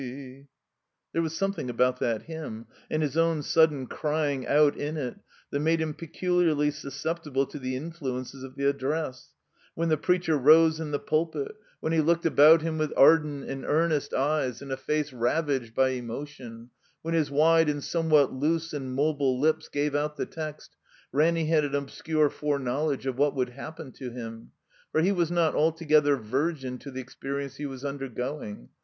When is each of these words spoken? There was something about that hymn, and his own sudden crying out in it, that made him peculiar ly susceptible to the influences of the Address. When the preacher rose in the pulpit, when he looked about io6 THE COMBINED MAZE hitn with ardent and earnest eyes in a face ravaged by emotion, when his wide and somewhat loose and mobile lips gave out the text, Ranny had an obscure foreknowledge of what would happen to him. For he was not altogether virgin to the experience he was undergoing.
There 1.13 1.21
was 1.21 1.37
something 1.37 1.69
about 1.69 1.99
that 1.99 2.23
hymn, 2.23 2.65
and 2.89 3.03
his 3.03 3.15
own 3.15 3.43
sudden 3.43 3.85
crying 3.85 4.47
out 4.47 4.75
in 4.75 4.97
it, 4.97 5.19
that 5.51 5.59
made 5.59 5.79
him 5.79 5.93
peculiar 5.93 6.55
ly 6.55 6.71
susceptible 6.71 7.45
to 7.45 7.59
the 7.59 7.75
influences 7.75 8.41
of 8.41 8.55
the 8.55 8.65
Address. 8.67 9.35
When 9.75 9.89
the 9.89 9.97
preacher 9.97 10.35
rose 10.39 10.79
in 10.79 10.89
the 10.89 10.97
pulpit, 10.97 11.51
when 11.81 11.93
he 11.93 12.01
looked 12.01 12.25
about 12.25 12.61
io6 12.61 12.63
THE 12.63 12.69
COMBINED 12.69 12.77
MAZE 12.79 12.87
hitn 12.87 12.97
with 12.97 12.97
ardent 12.97 13.43
and 13.47 13.65
earnest 13.65 14.13
eyes 14.15 14.59
in 14.63 14.71
a 14.71 14.75
face 14.75 15.13
ravaged 15.13 15.75
by 15.75 15.89
emotion, 15.89 16.71
when 17.03 17.13
his 17.13 17.29
wide 17.29 17.69
and 17.69 17.83
somewhat 17.83 18.33
loose 18.33 18.73
and 18.73 18.95
mobile 18.95 19.39
lips 19.39 19.69
gave 19.69 19.93
out 19.93 20.17
the 20.17 20.25
text, 20.25 20.75
Ranny 21.11 21.45
had 21.45 21.63
an 21.63 21.75
obscure 21.75 22.31
foreknowledge 22.31 23.05
of 23.05 23.19
what 23.19 23.35
would 23.35 23.49
happen 23.49 23.91
to 23.91 24.09
him. 24.09 24.49
For 24.91 25.01
he 25.01 25.11
was 25.11 25.29
not 25.29 25.53
altogether 25.53 26.15
virgin 26.15 26.79
to 26.79 26.89
the 26.89 27.01
experience 27.01 27.57
he 27.57 27.67
was 27.67 27.85
undergoing. 27.85 28.69